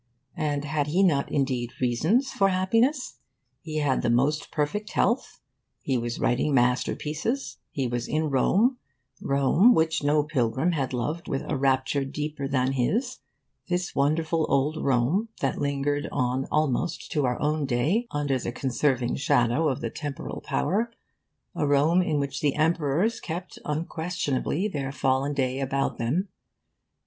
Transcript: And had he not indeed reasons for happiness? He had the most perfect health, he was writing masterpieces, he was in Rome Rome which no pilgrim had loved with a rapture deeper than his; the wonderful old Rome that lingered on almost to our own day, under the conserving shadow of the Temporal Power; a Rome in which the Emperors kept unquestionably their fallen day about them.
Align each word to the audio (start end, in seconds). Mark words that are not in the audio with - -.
And 0.39 0.65
had 0.65 0.87
he 0.87 1.03
not 1.03 1.31
indeed 1.31 1.79
reasons 1.79 2.31
for 2.31 2.49
happiness? 2.49 3.19
He 3.61 3.75
had 3.77 4.01
the 4.01 4.09
most 4.09 4.49
perfect 4.49 4.93
health, 4.93 5.41
he 5.83 5.95
was 5.95 6.17
writing 6.19 6.55
masterpieces, 6.55 7.57
he 7.69 7.85
was 7.85 8.07
in 8.07 8.31
Rome 8.31 8.79
Rome 9.21 9.75
which 9.75 10.03
no 10.03 10.23
pilgrim 10.23 10.71
had 10.71 10.91
loved 10.91 11.27
with 11.27 11.43
a 11.47 11.55
rapture 11.55 12.03
deeper 12.03 12.47
than 12.47 12.71
his; 12.71 13.19
the 13.67 13.79
wonderful 13.93 14.47
old 14.49 14.75
Rome 14.83 15.29
that 15.39 15.59
lingered 15.61 16.09
on 16.11 16.47
almost 16.49 17.11
to 17.11 17.27
our 17.27 17.39
own 17.39 17.67
day, 17.67 18.07
under 18.09 18.39
the 18.39 18.51
conserving 18.51 19.17
shadow 19.17 19.69
of 19.69 19.81
the 19.81 19.91
Temporal 19.91 20.41
Power; 20.41 20.91
a 21.53 21.67
Rome 21.67 22.01
in 22.01 22.19
which 22.19 22.41
the 22.41 22.55
Emperors 22.55 23.19
kept 23.19 23.59
unquestionably 23.65 24.67
their 24.67 24.91
fallen 24.91 25.35
day 25.35 25.59
about 25.59 25.99
them. 25.99 26.29